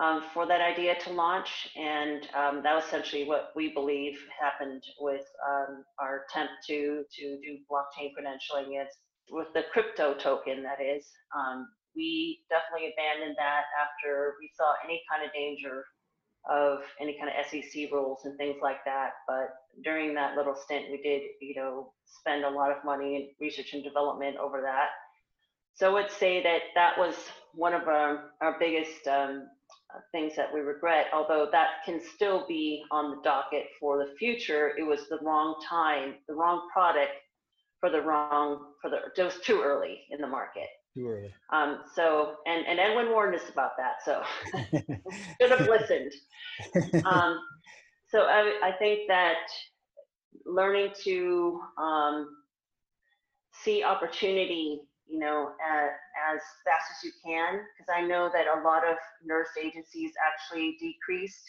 [0.00, 1.68] um, for that idea to launch.
[1.76, 7.38] And um, that was essentially what we believe happened with um, our attempt to, to
[7.40, 8.88] do blockchain credentialing is
[9.30, 11.06] with the crypto token, that is.
[11.36, 15.84] Um, we definitely abandoned that after we saw any kind of danger
[16.48, 19.10] of any kind of SEC rules and things like that.
[19.28, 19.50] But
[19.84, 23.74] during that little stint, we did, you know, spend a lot of money in research
[23.74, 24.88] and development over that.
[25.74, 27.14] So I would say that that was
[27.52, 29.46] one of our, our biggest um,
[29.94, 34.14] uh, things that we regret, although that can still be on the docket for the
[34.18, 34.72] future.
[34.78, 37.12] It was the wrong time, the wrong product
[37.80, 40.68] for the wrong, for the, it was too early in the market.
[40.96, 41.32] Too early.
[41.52, 44.02] Um, so, and, and Edwin warned us about that.
[44.04, 44.22] So
[45.40, 46.12] should have listened.
[47.04, 47.40] Um,
[48.08, 49.36] so I, I think that
[50.44, 52.28] learning to um,
[53.62, 55.90] see opportunity you know, as,
[56.32, 60.76] as fast as you can, because I know that a lot of nurse agencies actually
[60.80, 61.44] decreased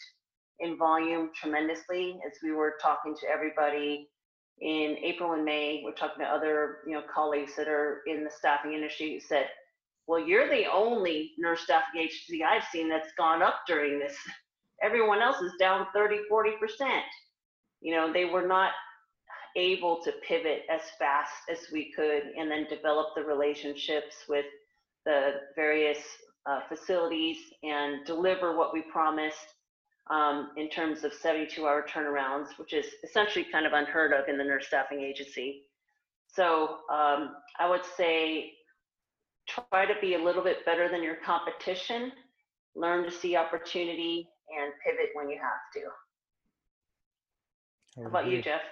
[0.60, 4.08] in volume tremendously as we were talking to everybody
[4.60, 5.82] in April and May.
[5.84, 9.46] We're talking to other, you know, colleagues that are in the staffing industry who said,
[10.06, 14.16] well, you're the only nurse staffing agency I've seen that's gone up during this.
[14.82, 16.50] Everyone else is down 30, 40%.
[17.80, 18.72] You know, they were not
[19.56, 24.46] able to pivot as fast as we could and then develop the relationships with
[25.04, 25.98] the various
[26.46, 29.54] uh, facilities and deliver what we promised
[30.10, 34.36] um, in terms of 72 hour turnarounds, which is essentially kind of unheard of in
[34.36, 35.62] the nurse staffing agency.
[36.26, 38.52] So um, I would say
[39.46, 42.12] try to be a little bit better than your competition,
[42.74, 45.80] learn to see opportunity and pivot when you have to.
[48.02, 48.62] How about you, Jeff?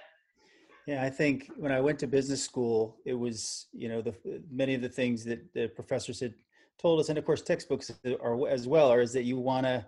[0.90, 4.12] Yeah, I think when I went to business school, it was you know the
[4.50, 6.35] many of the things that the professors had
[6.83, 9.87] told us, and of course textbooks are as well, are is that you want to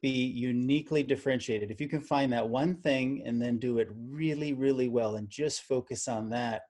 [0.00, 1.72] be uniquely differentiated.
[1.72, 5.28] If you can find that one thing and then do it really, really well, and
[5.28, 6.62] just focus on that,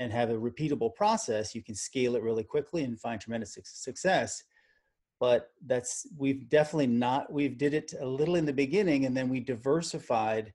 [0.00, 4.42] and have a repeatable process, you can scale it really quickly and find tremendous success.
[5.18, 9.30] But that's we've definitely not we've did it a little in the beginning, and then
[9.30, 10.52] we diversified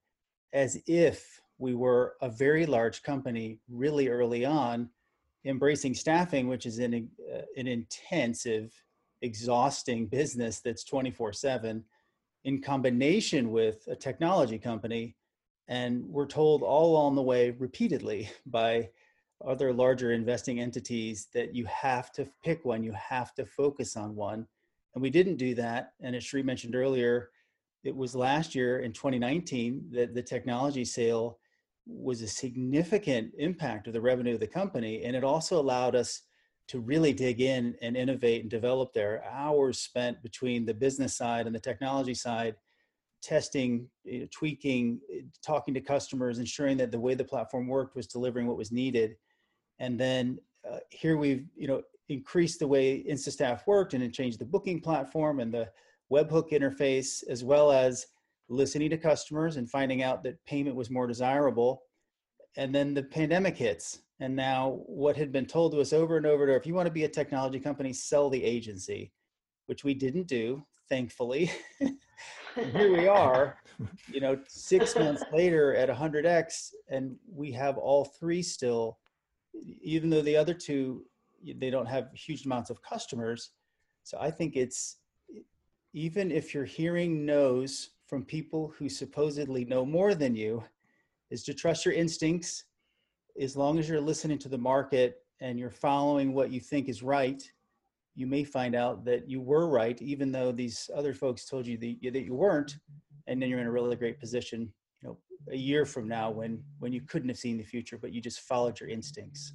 [0.53, 4.89] as if we were a very large company really early on,
[5.45, 8.74] embracing staffing, which is an, uh, an intensive,
[9.22, 11.84] exhausting business that's 24 7,
[12.45, 15.15] in combination with a technology company.
[15.67, 18.89] And we're told all along the way repeatedly by
[19.45, 24.15] other larger investing entities that you have to pick one, you have to focus on
[24.15, 24.48] one.
[24.93, 25.93] And we didn't do that.
[26.02, 27.30] And as Cherie mentioned earlier,
[27.84, 31.38] it was last year in 2019 that the technology sale
[31.89, 35.04] was a significant impact of the revenue of the company.
[35.04, 36.21] And it also allowed us
[36.67, 39.23] to really dig in and innovate and develop there.
[39.30, 42.56] Hours spent between the business side and the technology side,
[43.23, 44.99] testing, you know, tweaking,
[45.43, 49.15] talking to customers, ensuring that the way the platform worked was delivering what was needed.
[49.80, 50.38] And then
[50.69, 55.39] uh, here we've, you know, increased the way InstaStaff worked and changed the booking platform
[55.39, 55.69] and the
[56.12, 58.08] webhook interface, as well as
[58.50, 61.84] listening to customers and finding out that payment was more desirable.
[62.58, 64.00] And then the pandemic hits.
[64.20, 66.74] And now, what had been told to us over and over and over if you
[66.74, 69.14] want to be a technology company, sell the agency,
[69.68, 71.52] which we didn't do, thankfully.
[72.56, 73.58] here we are,
[74.12, 78.98] you know, six months later at 100x, and we have all three still,
[79.82, 81.06] even though the other two,
[81.56, 83.52] they don't have huge amounts of customers.
[84.04, 84.98] So I think it's
[85.94, 90.63] even if you're hearing no's from people who supposedly know more than you
[91.30, 92.65] is to trust your instincts
[93.39, 97.04] as long as you're listening to the market and you're following what you think is
[97.04, 97.43] right
[98.16, 101.78] you may find out that you were right even though these other folks told you
[101.78, 102.78] that, that you weren't
[103.28, 105.18] and then you're in a really great position you know
[105.51, 108.39] a year from now when when you couldn't have seen the future but you just
[108.41, 109.53] followed your instincts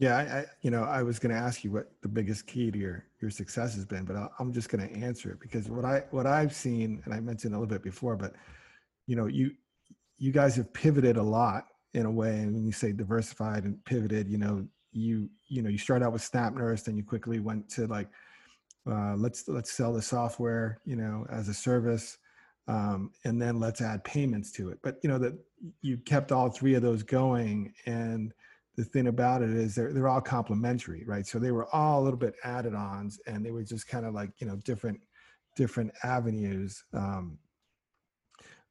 [0.00, 2.70] yeah, I, I, you know, I was going to ask you what the biggest key
[2.70, 5.68] to your your success has been, but I, I'm just going to answer it because
[5.68, 8.32] what I what I've seen, and I mentioned a little bit before, but
[9.06, 9.50] you know, you
[10.16, 13.84] you guys have pivoted a lot in a way, and when you say diversified and
[13.84, 17.68] pivoted, you know, you you know, you start out with SnapNurse, then you quickly went
[17.72, 18.08] to like,
[18.90, 22.16] uh, let's let's sell the software, you know, as a service,
[22.68, 24.78] um, and then let's add payments to it.
[24.82, 25.34] But you know that
[25.82, 28.32] you kept all three of those going and
[28.80, 31.26] the thing about it is they're they're all complementary, right?
[31.26, 34.14] So they were all a little bit added ons, and they were just kind of
[34.14, 35.00] like you know different
[35.54, 36.82] different avenues.
[36.94, 37.38] Um,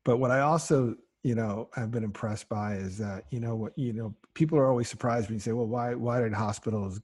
[0.04, 3.78] but what I also you know I've been impressed by is that you know what
[3.78, 7.00] you know people are always surprised when you say, well, why why did hospitals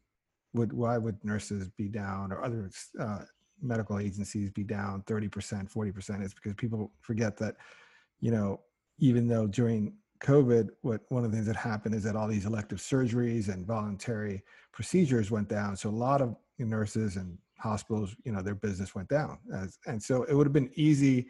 [0.53, 3.19] would why would nurses be down or other uh,
[3.61, 5.29] medical agencies be down 30%,
[5.71, 6.23] 40%?
[6.23, 7.55] It's because people forget that
[8.19, 8.61] you know
[8.97, 12.45] even though during COVID, what one of the things that happened is that all these
[12.45, 15.75] elective surgeries and voluntary procedures went down.
[15.75, 19.39] So a lot of nurses and hospitals, you know, their business went down.
[19.53, 21.27] As, and so it would have been easy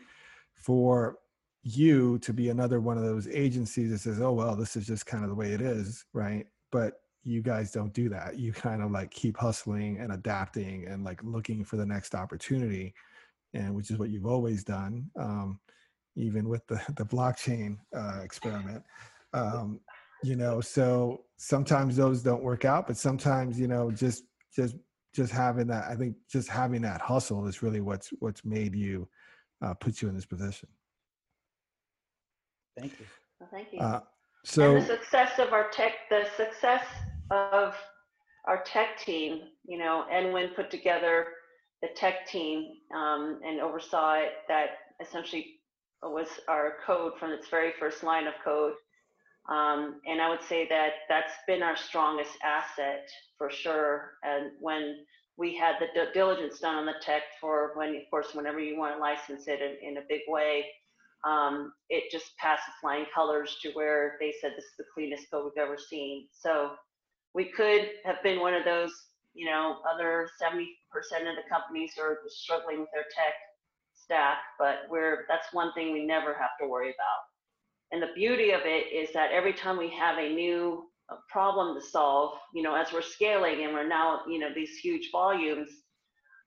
[0.53, 1.17] for
[1.63, 5.05] you to be another one of those agencies that says, oh, well, this is just
[5.05, 6.45] kind of the way it is, right?
[6.71, 8.37] But you guys don't do that.
[8.37, 12.93] You kind of like keep hustling and adapting and like looking for the next opportunity,
[13.53, 15.09] and which is what you've always done.
[15.19, 15.59] Um,
[16.15, 18.83] even with the the blockchain uh, experiment.
[19.33, 19.79] Um,
[20.23, 24.23] you know, so sometimes those don't work out, but sometimes you know, just
[24.55, 24.75] just
[25.15, 29.07] just having that, I think just having that hustle is really what's what's made you
[29.63, 30.67] uh, put you in this position.
[32.77, 33.05] Thank you.
[33.39, 33.79] Well, thank you.
[33.79, 34.01] Uh,
[34.43, 36.83] so and the success of our tech, the success
[37.31, 37.75] of
[38.45, 41.27] our tech team, you know, and when put together
[41.81, 44.67] the tech team um, and oversaw it, that
[45.01, 45.54] essentially
[46.11, 48.73] was our code from its very first line of code.
[49.49, 54.13] Um, and I would say that that's been our strongest asset for sure.
[54.23, 55.05] And when
[55.37, 58.95] we had the diligence done on the tech for when, of course, whenever you want
[58.95, 60.65] to license it in, in a big way,
[61.25, 65.45] um, it just passed flying colors to where they said this is the cleanest code
[65.45, 66.27] we've ever seen.
[66.31, 66.71] So
[67.33, 68.91] we could have been one of those,
[69.33, 70.65] you know, other 70%
[71.29, 73.33] of the companies are struggling with their tech
[74.05, 77.21] staff, but we're that's one thing we never have to worry about.
[77.91, 81.79] And the beauty of it is that every time we have a new uh, problem
[81.79, 85.69] to solve, you know, as we're scaling and we're now, you know, these huge volumes,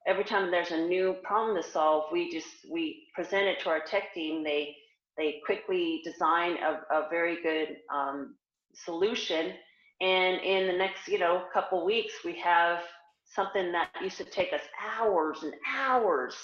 [0.07, 3.81] every time there's a new problem to solve, we just we present it to our
[3.81, 4.45] tech team.
[4.45, 4.75] They
[5.17, 8.37] they quickly design a, a very good um,
[8.75, 9.53] solution,
[10.01, 12.81] and in the next, you know, couple weeks, we have
[13.27, 14.63] something that used to take us
[14.97, 16.35] hours and hours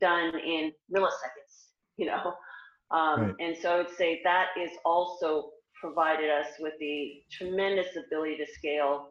[0.00, 2.34] done in milliseconds, you know.
[2.90, 3.34] Um, Right.
[3.40, 8.46] And so I would say that is also provided us with the tremendous ability to
[8.52, 9.10] scale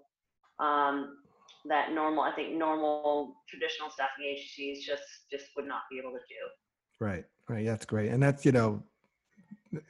[0.60, 1.18] um,
[1.66, 6.18] that normal, I think normal traditional staffing agencies just just would not be able to
[6.18, 7.06] do.
[7.06, 8.82] right, right, that's great, and that's you know,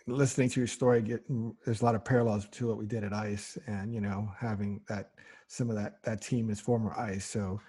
[0.07, 1.23] listening to your story, get,
[1.65, 4.81] there's a lot of parallels to what we did at ICE, and you know, having
[4.87, 5.11] that
[5.47, 7.59] some of that that team is former ICE, so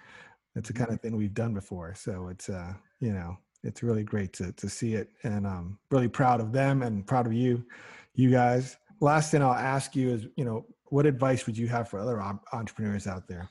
[0.55, 1.93] it's the kind of thing we've done before.
[1.95, 6.07] So it's uh, you know, it's really great to to see it, and I'm really
[6.07, 7.65] proud of them and proud of you,
[8.13, 8.77] you guys.
[9.01, 12.21] Last thing I'll ask you is, you know, what advice would you have for other
[12.51, 13.49] entrepreneurs out there,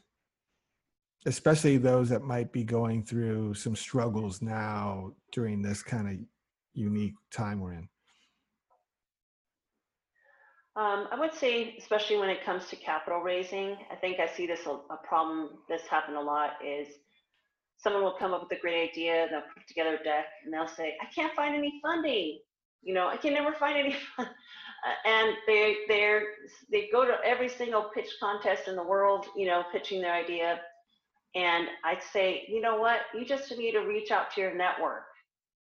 [1.26, 6.16] especially those that might be going through some struggles now during this kind of
[6.74, 7.88] unique time we're in?
[10.76, 14.46] Um, I would say, especially when it comes to capital raising, I think I see
[14.46, 15.50] this a, a problem.
[15.68, 16.50] This happen a lot.
[16.64, 16.86] Is
[17.78, 20.52] someone will come up with a great idea, and they'll put together a deck, and
[20.52, 22.40] they'll say, "I can't find any funding.
[22.82, 24.28] You know, I can never find any." fun-"
[24.86, 26.22] Uh, and they they're
[26.70, 30.60] they go to every single pitch contest in the world, you know, pitching their idea.
[31.34, 33.00] And I'd say, you know what?
[33.14, 35.04] You just need to reach out to your network.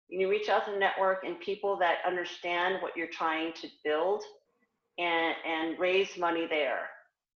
[0.09, 4.23] You reach out to the network and people that understand what you're trying to build
[4.97, 6.89] and, and raise money there.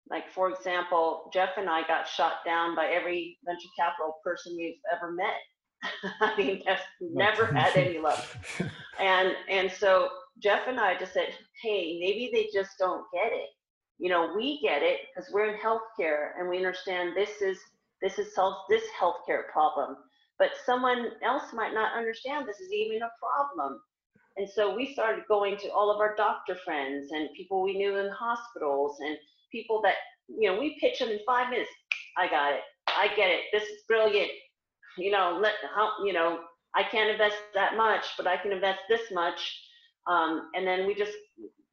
[0.09, 4.75] Like, for example, Jeff and I got shot down by every venture capital person we've
[4.93, 5.35] ever met.
[6.21, 8.25] I mean, that's never had any luck.
[8.99, 10.09] And, and so
[10.41, 11.27] Jeff and I just said,
[11.61, 13.49] hey, maybe they just don't get it.
[13.99, 17.59] You know, we get it because we're in healthcare and we understand this is
[18.01, 19.97] this is solves this healthcare problem.
[20.39, 23.79] But someone else might not understand this is even a problem.
[24.37, 27.97] And so we started going to all of our doctor friends and people we knew
[27.97, 29.17] in hospitals and
[29.51, 29.95] people that,
[30.27, 31.69] you know, we pitch them in five minutes.
[32.17, 32.61] I got it.
[32.87, 33.41] I get it.
[33.51, 34.29] This is brilliant.
[34.97, 36.39] You know, let how, you know,
[36.75, 39.39] I can't invest that much, but I can invest this much.
[40.07, 41.13] Um, and then we just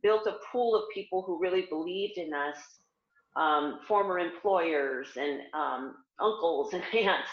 [0.03, 2.59] built a pool of people who really believed in us,
[3.37, 7.31] um, former employers and um, uncles and aunts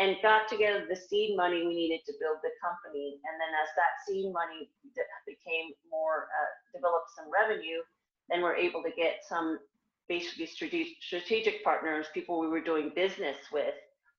[0.00, 3.20] and got together the seed money we needed to build the company.
[3.20, 4.72] And then as that seed money
[5.28, 7.84] became more, uh, developed some revenue,
[8.32, 9.60] then we're able to get some
[10.10, 10.46] basically
[11.00, 13.74] strategic, partners, people we were doing business with,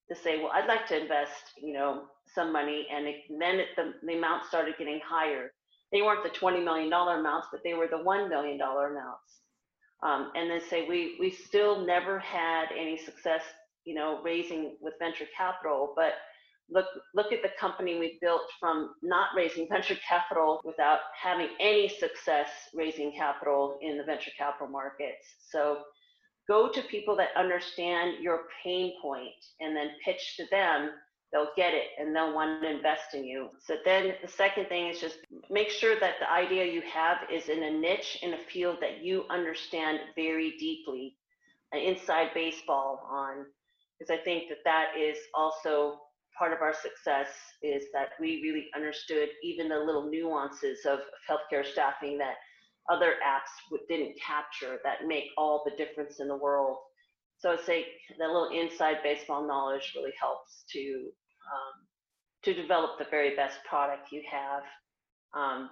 [0.10, 2.88] to say, well, I'd like to invest, you know, some money.
[2.92, 5.52] And it, then the, the amount started getting higher.
[5.92, 9.32] They weren't the $20 million amounts, but they were the $1 million amounts.
[10.02, 13.44] Um, and then say we we still never had any success,
[13.86, 16.14] you know, raising with venture capital, but
[16.72, 21.88] look look at the company we built from not raising venture capital without having any
[21.88, 25.26] success raising capital in the venture capital markets.
[25.50, 25.80] So
[26.48, 30.92] go to people that understand your pain point and then pitch to them
[31.32, 33.50] they'll get it and they'll want to invest in you.
[33.66, 35.18] So then the second thing is just
[35.50, 39.04] make sure that the idea you have is in a niche in a field that
[39.04, 41.16] you understand very deeply,
[41.74, 43.46] uh, inside baseball on,
[43.98, 46.00] because I think that that is also
[46.38, 47.28] part of our success
[47.62, 52.36] is that we really understood even the little nuances of healthcare staffing that
[52.90, 56.78] other apps didn't capture that make all the difference in the world.
[57.38, 57.86] So I'd say
[58.20, 61.10] that little inside baseball knowledge really helps to
[61.52, 61.88] um,
[62.44, 64.64] to develop the very best product you have.
[65.34, 65.70] Um,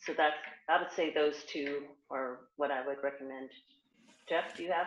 [0.00, 0.36] so that's
[0.68, 3.50] I would say those two are what I would recommend.
[4.28, 4.86] Jeff, do you have?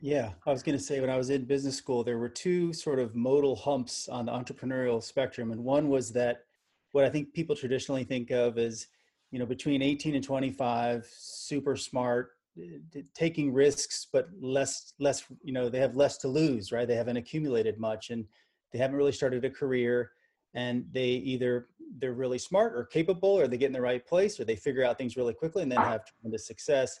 [0.00, 2.72] Yeah, I was going to say when I was in business school, there were two
[2.72, 5.50] sort of modal humps on the entrepreneurial spectrum.
[5.50, 6.44] And one was that
[6.92, 8.86] what I think people traditionally think of as,
[9.32, 12.30] you know, between 18 and 25, super smart,
[12.60, 16.86] eh, taking risks, but less, less, you know, they have less to lose, right?
[16.86, 18.24] They haven't accumulated much and
[18.72, 20.12] they haven't really started a career
[20.54, 21.68] and they either
[21.98, 24.84] they're really smart or capable or they get in the right place or they figure
[24.84, 27.00] out things really quickly and then have tremendous success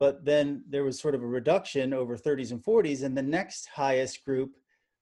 [0.00, 3.68] but then there was sort of a reduction over 30s and 40s and the next
[3.68, 4.52] highest group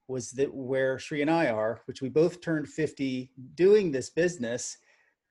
[0.09, 4.79] was that where Cherie and I are which we both turned 50 doing this business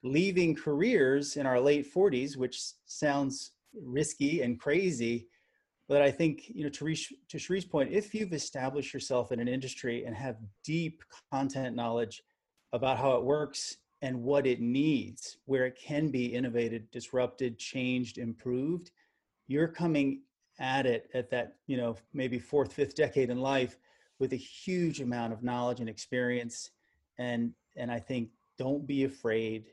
[0.04, 5.28] leaving careers in our late 40s which sounds risky and crazy
[5.88, 9.40] but I think, you know, to, reach, to Cherie's point, if you've established yourself in
[9.40, 12.24] an industry and have deep content knowledge
[12.74, 18.18] about how it works and what it needs, where it can be innovated, disrupted, changed,
[18.18, 18.92] improved,
[19.48, 20.22] you're coming
[20.60, 23.78] at it at that, you know, maybe fourth, fifth decade in life
[24.20, 26.72] with a huge amount of knowledge and experience.
[27.18, 29.66] And, and I think don't be afraid.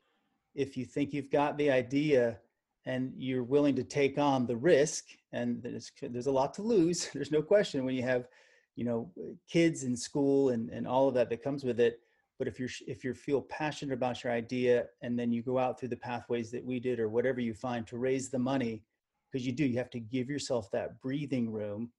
[0.55, 2.39] If you think you've got the idea,
[2.85, 7.11] and you're willing to take on the risk and there's, there's a lot to lose
[7.15, 8.27] there's no question when you have
[8.77, 9.11] you know
[9.49, 12.01] kids in school and, and all of that that comes with it
[12.39, 15.79] but if you're if you feel passionate about your idea and then you go out
[15.79, 18.83] through the pathways that we did or whatever you find to raise the money
[19.33, 21.91] because you do you have to give yourself that breathing room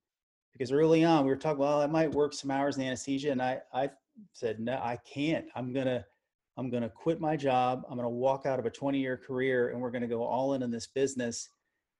[0.52, 3.42] because early on we were talking well i might work some hours in anesthesia and
[3.42, 3.90] i i
[4.32, 6.04] said no i can't i'm gonna
[6.56, 7.84] I'm going to quit my job.
[7.88, 10.22] I'm going to walk out of a 20 year career and we're going to go
[10.22, 11.48] all in in this business.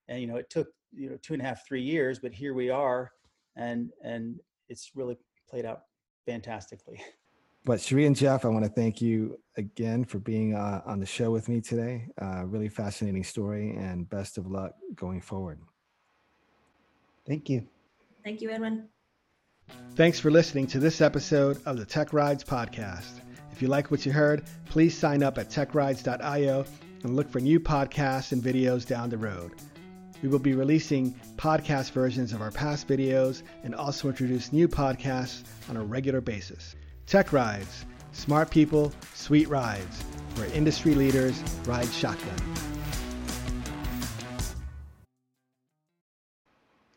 [0.09, 2.55] And, you know, it took, you know, two and a half, three years, but here
[2.55, 3.11] we are.
[3.57, 5.17] And, and it's really
[5.49, 5.83] played out
[6.27, 7.03] fantastically.
[7.65, 11.07] But Cherie and Jeff, I want to thank you again for being uh, on the
[11.07, 12.09] show with me today.
[12.21, 15.59] Uh, really fascinating story and best of luck going forward.
[17.27, 17.67] Thank you.
[18.23, 18.89] Thank you, Edwin.
[19.95, 23.21] Thanks for listening to this episode of the Tech Rides podcast.
[23.51, 26.67] If you like what you heard, please sign up at techrides.io
[27.03, 29.53] and look for new podcasts and videos down the road.
[30.23, 35.45] We will be releasing podcast versions of our past videos and also introduce new podcasts
[35.71, 36.75] on a regular basis.
[37.07, 40.03] Tech Rides, smart people, sweet rides,
[40.37, 42.35] where industry leaders ride shotgun.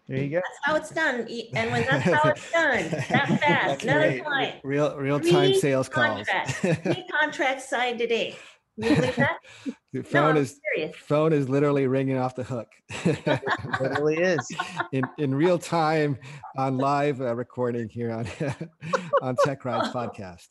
[0.08, 0.36] There you go.
[0.38, 1.28] That's how it's done.
[1.54, 4.56] And when that's how it's done, that fast, another client.
[4.64, 6.26] Real real time sales calls.
[6.26, 8.38] Contracts, three contracts signed today.
[8.78, 9.38] You that?
[9.66, 10.96] the No, phone I'm is serious.
[10.98, 12.68] phone is literally ringing off the hook
[13.82, 14.48] Literally is.
[14.92, 16.18] in in real time
[16.58, 18.28] on live uh, recording here on
[19.22, 20.48] on Tech Rides podcast.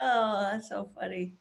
[0.00, 1.32] Oh, that's so funny.